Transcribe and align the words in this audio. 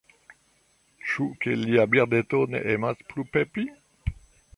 Ĉu, 1.09 1.27
ke 1.43 1.53
lia 1.65 1.85
birdeto 1.91 2.39
ne 2.55 2.63
emas 2.77 3.05
plu 3.13 3.27
pepi? 3.37 3.67